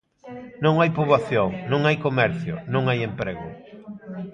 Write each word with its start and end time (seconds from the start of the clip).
Non 0.65 0.75
hai 0.81 0.89
poboación, 0.97 1.49
non 1.71 1.81
hai 1.87 1.97
comercio, 2.05 2.55
non 2.73 2.83
hai 2.89 2.99
emprego. 3.09 3.47